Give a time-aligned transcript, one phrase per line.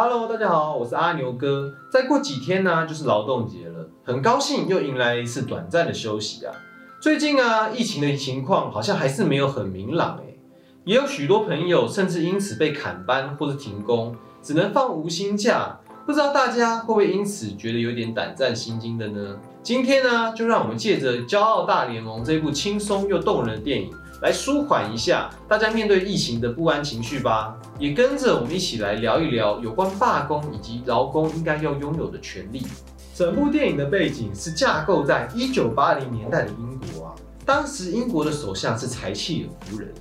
[0.00, 1.74] Hello，大家好，我是阿牛哥。
[1.90, 6.54] 再过几天呢，就是劳动节了，很高兴又迎来一次短暂的休息啊。
[7.00, 10.36] 最近啊，疫情的情况好像还是没有很明朗哎，
[10.84, 15.80] 也有许多朋友甚至因此被砍班或是停工，只能放无薪假。
[16.06, 19.36] 不知道大家会不会因此觉得有点胆战心惊的呢？
[19.64, 23.90] 今天呢，就让我们借着《骄傲大联盟》这部轻松又动人的电影。
[24.20, 32.66] 来舒缓一下大家面对疫情的不安情绪吧，也跟着我们一起来聊一聊有关罢工以及劳工应该要拥有的权利。
[33.14, 37.14] 整部电影的背景是架构在一九八零年代的英国啊，
[37.44, 39.92] 当时英国的首相是柴契尔夫人。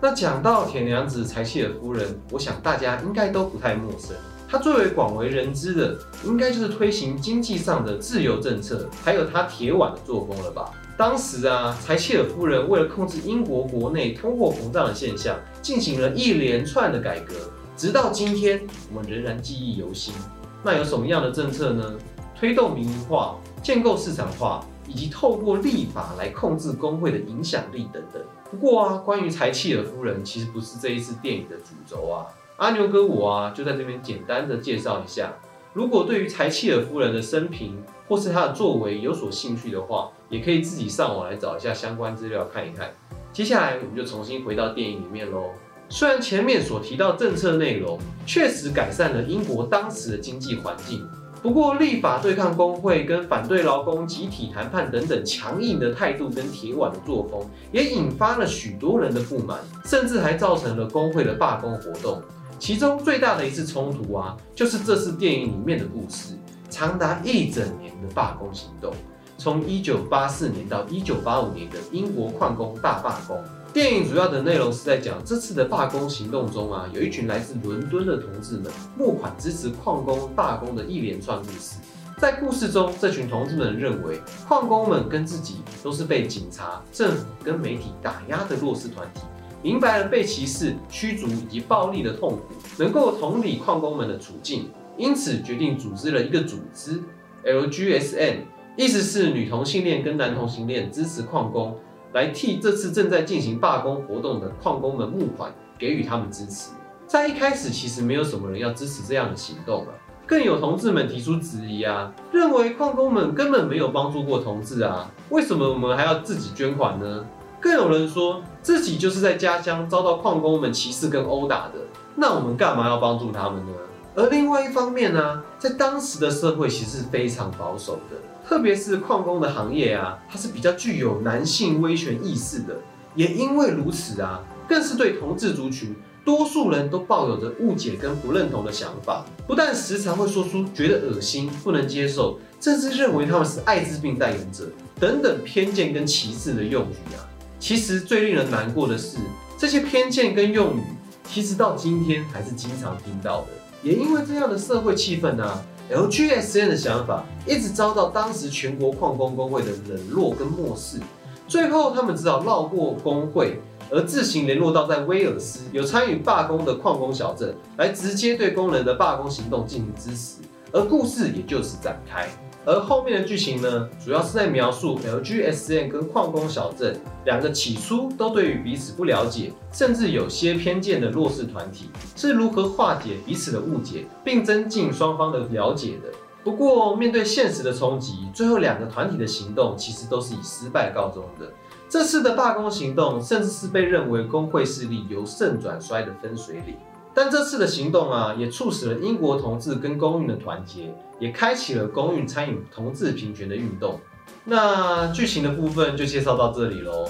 [0.00, 4.16] 那讲到铁娘子柴契尔夫人，我想大家应该都不太陌生。
[4.48, 10.70] 她最为广为人知的，应该就是推行经济上的自由政策，还有她铁腕的作风了吧。
[10.96, 17.34] 当时啊，柴契尔夫人为了控制英国国内通货膨胀的现象，进行了一连串的改革，
[17.76, 18.60] 直到今天
[18.94, 20.14] 我们仍然记忆犹新。
[20.62, 21.94] 那有什么样的政策呢？
[22.38, 28.22] 推动民营化、建构市场化，以及透过立法来控制工会的影响力等等。
[28.50, 32.26] 不过啊，关于柴契尔夫人，其实不是这一次电影的主轴啊。
[32.56, 35.32] 阿牛哥我啊，就在这边简单的介绍一下。
[35.72, 42.90] 如果对于柴契尔夫人的生平或是她的作为有所兴趣的话，也可以自己上网来找一下相关资料看一看。
[43.32, 45.50] 接下来我们就重新回到电影里面喽。
[45.88, 51.06] 虽然前面所提到政策内容确实改善了英国当时的经济环境，
[51.42, 62.22] 不过立法对抗工会跟反对劳工集体谈判等等强硬的态度跟铁腕的作风，也引发了许多人的不满，甚至还造成了工会的罢工活动。
[62.62, 66.36] 其中最大的一次冲突啊，就是这次电影里面的故事，
[66.70, 68.94] 长达一整年的罢工行动，
[69.36, 73.36] 从一九八四年到一九八五年的英国矿工大罢工。
[73.72, 81.78] 电影主要的内容是在讲这次的罢工行动中啊，有一群来自伦敦的同志们募款支持矿工罢工的一连串故事。
[82.20, 89.22] 在故事中，这群同志们认为矿工们跟自己都是被警察、政府跟媒体打压的弱势团体。
[89.62, 92.42] 明白了被歧视、驱逐以及暴力的痛苦，
[92.78, 97.00] 能够同理矿工们的处境，因此决定组织了一个组织
[97.44, 98.38] LGSN，
[98.76, 101.76] 意思是女同性恋跟男同性恋支持矿工，
[102.12, 106.70] 来替这次正在进行罢工活动的矿工们募款，给予他们支持。
[107.06, 109.92] 在一开始，其实没有什么人要支持这样的行动啊，
[110.26, 117.24] 更有同志们提出质疑啊，认为矿工们根本没有帮助过同志啊，为什么我们还要自己捐款呢？
[117.62, 121.74] 更有人说自己就是在家乡遭到矿工们歧视跟殴打的，
[122.16, 123.72] 那我们干嘛要帮助他们呢？
[124.16, 132.76] 而另外一方面呢，在当时的社会其实是非常保守的，特别是矿工的行业啊，它是比较具有男性威权意识的，
[133.14, 135.94] 也因为如此啊，更是对同志族群
[136.24, 144.68] 多数人都抱有着误解跟不认同的想法，不但时常会说出觉得恶心、不能接受，甚至认为他们是艾滋病代言者
[144.98, 147.22] 等等偏见跟歧视的用语啊。
[147.62, 149.18] 其实最令人难过的是，
[149.56, 150.82] 这些偏见跟用语，
[151.28, 153.46] 其实到今天还是经常听到的。
[153.84, 160.98] 也因为这样的社会气氛呢，LGSN 的想法一直遭到当时全国矿工工会的冷落跟漠视。
[161.46, 163.60] 最后，他们只好绕过工会，
[163.92, 170.38] 而自行联络到在威尔斯有参与罢工的矿工小镇，来直接对工人的罢工行动进行支持。
[170.72, 172.28] 而故事也就此展开。
[172.64, 186.08] 而后面的剧情呢，主要是在描述 LGSN 跟矿工小镇两个起初都对于彼此不了解，甚至有些偏见的弱势团体是如何化解彼此的误解，并增进双方的了解的。
[186.44, 191.52] 不过，面对现实的冲击，最后两个团体的行动其实都是以失败告终的。
[191.88, 196.76] 这次的罢工行动，甚至是被认为工会势力由盛转衰的分水岭。
[197.22, 204.00] 但这次的行动啊，也促使了英国同志跟公运的团结，也开启了公运参与同志平权的运动。
[204.44, 207.08] 那剧情的部分就介绍到这里喽，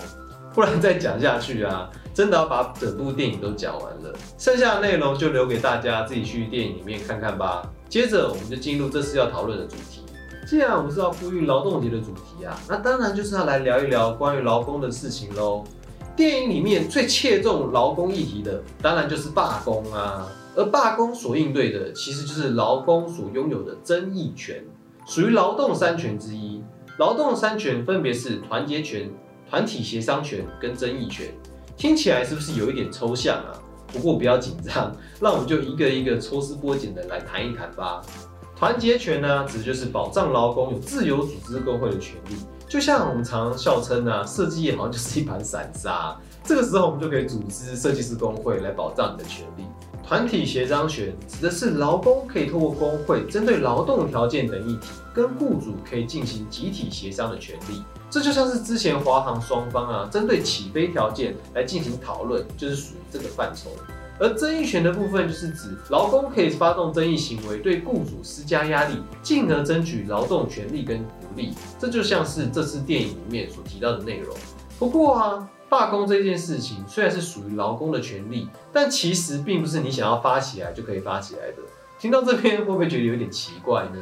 [0.52, 4.14] 不然再讲下去啊，真的要把整部电影都讲完了。
[4.36, 7.62] 剩下的内容就留给大家自己去电影里面看看吧。
[7.88, 10.02] 接着我们就进入这次要讨论的主题。
[10.46, 15.64] 既然我们是要呼吁劳动节的主题啊，那当然就是要来聊一聊关于劳工的事情喽。
[16.14, 20.28] 电影里面最切中劳工议题的，当然就是罢工啊。
[20.54, 24.62] 而罢工所应对的，其实就是劳工所拥有的争议权，
[25.06, 26.62] 属于劳动三权之一。
[26.98, 29.10] 劳动三权分别是团结权、
[29.48, 31.32] 团体协商权跟争议权。
[31.74, 33.56] 听起来是不是有一点抽象啊？
[33.90, 38.02] 不过不要紧张，让我们就一个一个抽丝剥茧的来谈一谈吧。
[38.54, 42.36] 团结权呢，指的就是保障劳工有自由组织工会的权利。
[42.72, 49.64] 就像我们常常笑称啊，设计业好像就是一盘散沙， 这个时候我们就可以组织设计师工会来保障你的权利。
[50.02, 57.84] 团体协商权指的是劳工可以透过工会针对劳动条件等议题，跟雇主可以进行集体协商的权利。
[58.08, 63.68] 这就像是之前华航双方啊，针对起飞条件来进行讨论，就是属于这个范畴。
[64.18, 71.52] 而争议权的部分，就是指劳工可以发动争议行为，对雇主施加压力，进而争取劳动权利跟福利。
[71.78, 74.36] 这就像是这次电影里面所提到的内容。
[74.78, 75.48] 不过啊。
[75.72, 81.62] 罢工这件事情虽然是属于劳工的权利，但其实并不是你想要发起来就可以发起来的。
[81.98, 83.98] 听到这边会不会觉得有点奇怪呢？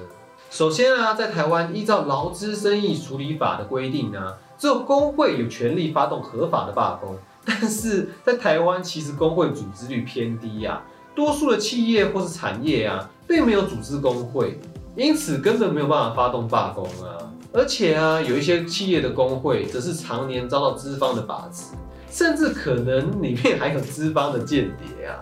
[0.50, 7.16] 首先啊，在台湾依照劳资争议处理法的规定呢，只有工会有权利发动合法的罢工。
[7.44, 10.82] 但是在台湾其实工会组织率偏低呀，
[11.14, 14.60] 多数的企业或是产业啊，并没有组织工会，
[14.94, 17.16] 因此根本没有办法发动罢工啊。
[17.52, 21.75] 而且啊，有一些企业的工会则是常年遭到资方的把持，
[22.08, 25.19] 甚至可能里面还有资方的间谍啊。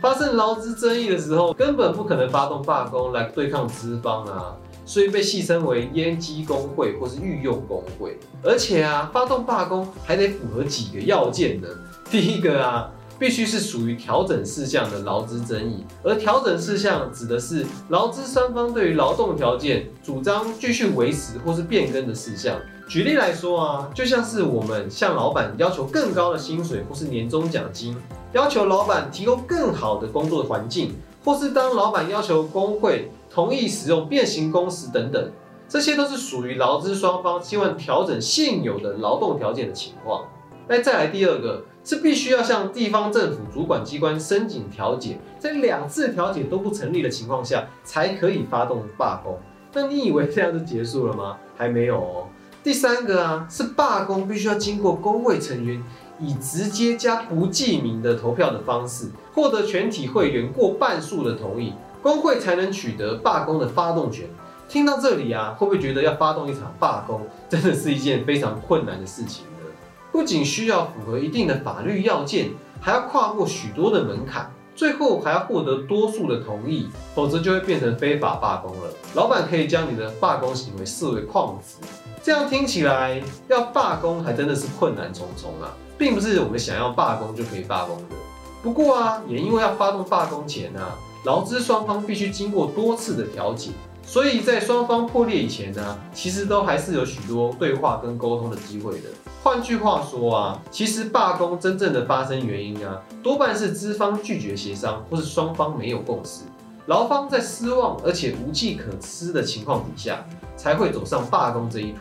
[0.00, 4.56] 发生劳资争议的时候，根本不可能发动罢工来对抗资方啊，
[4.88, 8.18] 所以被戏称为烟机工会或是御用工会。
[8.42, 11.68] 而且啊，发动罢工还得符合几个要件呢。
[12.10, 12.90] 第一个啊。
[13.20, 22.56] 必须是属于调整事项的劳资争议，而调整事项指的是劳资双方对于劳动条件主张继续维持或是变更的事项。
[22.88, 27.96] 举例来说啊，就像是我们向老板要求更高的薪水或是年终奖金，
[28.32, 30.94] 要求老板提供更好的工作环境，
[31.24, 35.30] 或是当老板要求工会同意使用变形工时等等，
[35.68, 40.24] 这些都是属于劳资双方希望调整现有的劳动条件的情况。
[40.66, 41.64] 那再来第二个。
[41.84, 49.38] 是必须要向地方政府主管机关申请调解，在两次调解都不成立的情况下，才可以发动罢工。
[49.72, 51.38] 那你以为这样就结束了吗？
[51.56, 52.26] 还没有哦。
[52.62, 55.82] 第三个啊，是罢工必须要经过工会成员
[56.20, 61.72] 以直接加不记名的投票的方式，获得全体会员过半数的同意，
[62.02, 64.28] 工会才能取得罢工的发动权。
[64.68, 69.64] 听到这里啊，会不会觉得要发动一场罢工，真的是一件非常困难的事情呢？
[70.12, 72.50] 不仅需要符合一定的法律要件，
[72.80, 78.90] 还要跨过许多的门槛，最后还要获得多数的同意，否则就会变成非法罢工了。
[79.14, 81.76] 老板可以将你的罢工行为视为旷职，
[82.22, 88.16] 这样听起来要罢工还真的是困难重重啊，并不是我们想要罢工就可以罢工的。
[88.62, 93.70] 不过啊，也因为要发动罢工前啊，劳资双方必须经过多次的调解，
[94.02, 99.08] 所以在双方破裂以前呢，其实都还是有许多对话跟沟通的机会的。
[99.42, 106.42] 换句话说啊，其实罢工真正的发生原因啊，多半是资方拒绝协商，或是双方没有共识，
[106.86, 110.24] 劳方在失望而且无计可施的情况底下，
[110.56, 111.98] 才会走上罢工这一途，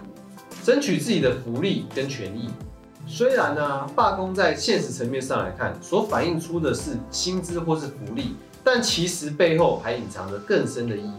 [0.63, 2.49] 争取自己的福利跟权益。
[3.09, 11.13] 虽然呢，罢工在现实层面上来看，所反映出的是薪资或是福利，但其实背后还隐藏着更深的意义，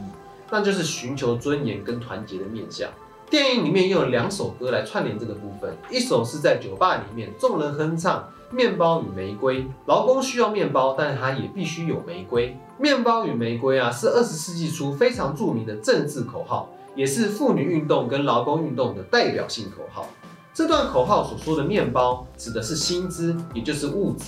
[0.51, 2.91] 那就是寻求尊严跟团结的面向。
[3.31, 8.21] 电影里面又有两首歌来串联这个部分，一首是在酒吧里面众人哼唱
[8.55, 12.55] 《面包与玫瑰》，劳工需要面包，但他也必须有玫瑰。
[12.79, 20.07] 面包与玫瑰啊，是二十世纪初非常著名的政治口号，也是妇女运动跟劳工运动的代表性口号。
[20.55, 24.25] 这段口号所说的面包，指的是薪资，也就是物质。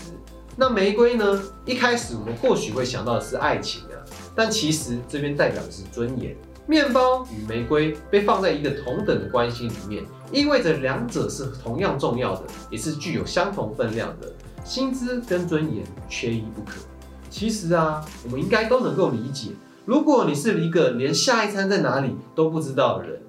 [0.56, 1.42] 那玫瑰呢？
[1.64, 3.96] 一开始我们或许会想到的是爱情啊，
[4.34, 6.36] 但其实这边代表的是尊严。
[6.66, 14.32] 面包与玫瑰被放在一个同等的关系里面，意味着两者是同样重要的，也是具有相同分量的。
[14.64, 16.76] 薪资跟尊严缺一不可。
[17.28, 19.50] 其实啊，我们应该都能够理解，
[19.84, 23.20] 如果你是一个连下一餐在哪里都不知道的人，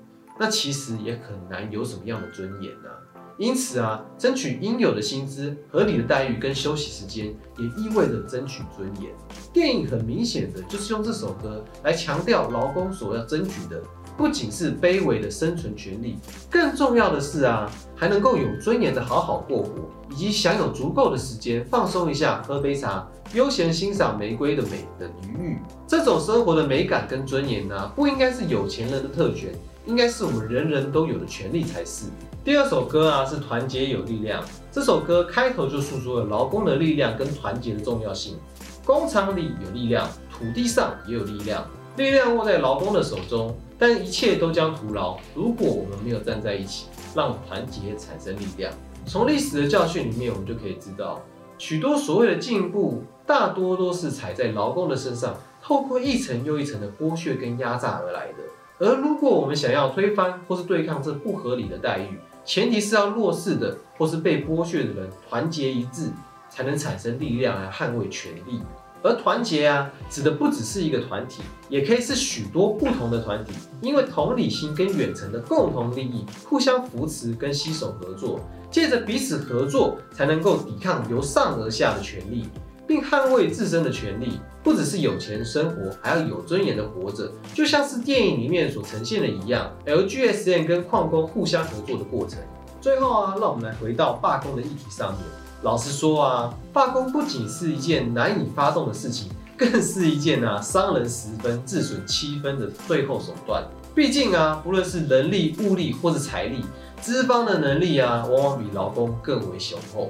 [0.42, 2.90] 那其实也很难有什么样的尊严呢。
[3.38, 7.28] 因此啊，争取应有的薪资、合理的待遇跟休息时间，
[7.60, 9.12] 也意味着争取尊严。
[9.54, 13.80] 电影很明显的就是用这首歌来强调劳工所要争取的，
[14.18, 16.18] 不仅是卑微的生存权利，
[16.50, 19.70] 更重要的是啊，还能够有尊严的好好过活，
[20.10, 25.60] 以及享有足够的时间放松一下，喝杯茶，悠闲欣赏玫瑰的美的余裕。
[25.88, 29.52] 这种生活的美感跟尊严呢，不应该是有钱人的特权，
[29.86, 32.06] 应该是我们人人都有的权利才是。
[32.44, 34.44] 第二首歌啊是团结有力量。
[34.72, 38.38] 这首歌开头就诉说了劳工的力量跟团结的重要性。
[38.86, 41.66] 工厂里有力量，土地上也有力量，
[41.98, 45.18] 力量握在劳工的手中，但一切都将徒劳。
[45.36, 48.74] 如果我们没有站在一起，让团结产生力量。
[49.06, 51.22] 从历史的教训里面，我们就可以知道，
[51.58, 58.38] 许多所谓的进步，大多都是踩在劳工的身上，透过一层又一层的剥削跟压榨而来的。
[58.82, 66.10] 而如果我们想要推翻或是对抗这不合理的待遇，前提是要弱势的或是被剥削的人团结一致，
[66.50, 68.60] 才能产生力量来捍卫权利。
[69.04, 78.40] 而团结啊，指的不只是一个团体，也可以是许多不同的团体，因为同理心跟远程的共同利益，互相扶持跟携手合作，
[78.72, 82.48] 借着彼此合作，才能够抵抗由上而下的权力，
[82.88, 84.40] 并捍卫自身的权利。
[84.64, 92.40] 不只是有钱生活，还要有尊严的活着，就像是电影里面所呈现的一样，LGSN 跟矿工互相合作的过程。
[92.80, 95.22] 最后啊，让我们来回到罢工的议题上面。
[95.64, 103.64] 老实说啊，罢工不仅是一件难以发动的事情，更是一件啊伤人十分、自损七分的最后手段。
[103.94, 106.64] 毕竟啊，不论是人力、物力或是财力，
[107.00, 110.10] 资方的能力啊，往往比劳工更为雄厚，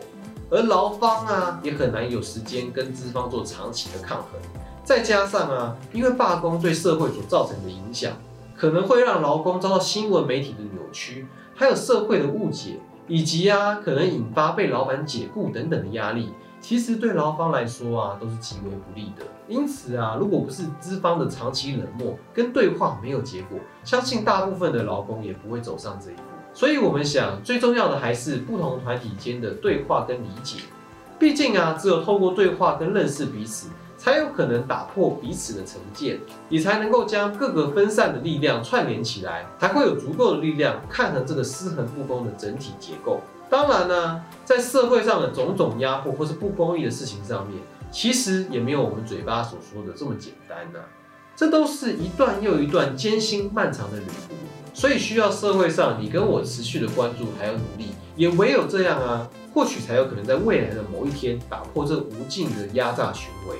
[0.51, 4.39] 而劳方啊，也很难有时间跟资方做长期的抗衡。
[4.83, 8.11] 再加上啊，因为罢工对社会所造成的影响，
[8.55, 12.79] 可能会让劳工遭到新闻媒体的扭曲，还有社会的误解。
[13.07, 16.31] 以及啊，可能引发被老板解雇等等的压力，
[16.61, 19.25] 其实对劳方来说啊，都是极为不利的。
[19.49, 26.21] 因此啊，如果不是资方的长期冷漠跟对话没有结果，相信大部分的劳工也不会走上这一步。
[26.53, 30.59] 所以，我们想最重要的还是不同团体间的对话跟理解。
[31.17, 33.69] 毕竟啊，只有透过对话跟认识彼此。
[33.97, 43.19] 才有可能打破彼此的成见，也才能够将各个分散的力量串联起来，才会有足够的力量抗衡这个失衡不公的整体结构。
[43.47, 50.79] 当然呢，在社会上的种种压迫或是不公义的事情上面，其实也没有我们嘴巴所说的这么简单呐。
[51.35, 54.33] 这都是一段又一段艰辛漫长的旅途，
[54.73, 63.55] 所以需要社会上你跟我持续的关注还有努力，也唯有这样啊，或许才有可能在未来的某一天打破这无尽的压榨循环。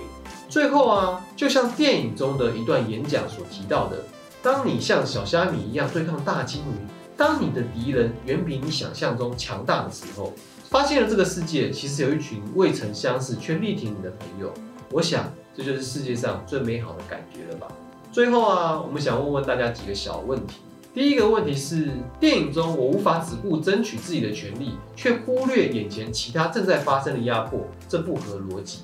[0.50, 3.98] 最后啊，就像电影中的一段演讲所提到的，
[4.42, 10.34] 当你像小虾米一样对抗大鲸鱼，当你的敌人远比你想象中强大的时候，
[10.70, 14.52] 发现了这个世界其实有一群未曾相识却力挺你的朋友，
[14.92, 17.68] 我想这就是世界上最美好的感觉了吧。
[18.12, 20.56] 最后啊，我们想问问大家几个小问题。
[20.94, 28.80] 第一个问题是，电影中我无法只顾争取自己的权利，却忽略眼前其他正在发生的压迫，这不合逻辑。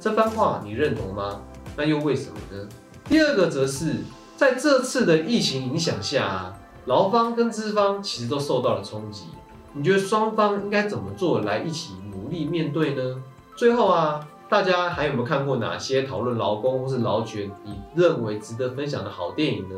[0.00, 1.40] 这番话你认同吗？
[1.76, 2.68] 那又为什么呢？
[3.04, 3.98] 第二个则是
[4.36, 6.52] 在这次的疫情影响下，
[6.86, 9.26] 劳方跟资方其实都受到了冲击。
[9.72, 13.22] 你觉得双方应该怎么做来一起努力面对呢？
[13.54, 19.76] 最后啊，大家还有没有看过哪些讨论劳工或是劳权你认为值得分享的好电影呢？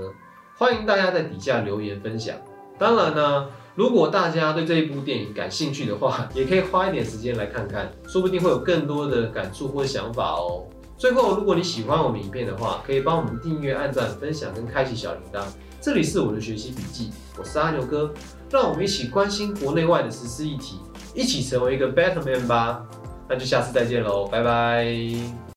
[0.57, 2.37] 欢迎大家在底下留言分享。
[2.79, 3.47] 当然呢。
[3.77, 10.65] 如果大家对这一部电影感兴趣的话， 也可以花一点时间来看看，说不定会有更多的感触或想法哦。
[10.97, 15.43] 最后，如果你喜欢我们影片的话，可以帮我们订阅、按赞、分享跟开启小铃铛。
[15.81, 18.15] 这里是我的学习笔记，我是阿牛哥，
[18.49, 20.79] 让我们一起关心国内外的实施议题，
[21.13, 22.81] 一起成为一个 better man 吧。
[23.29, 25.44] 那就下次再见喽，拜拜。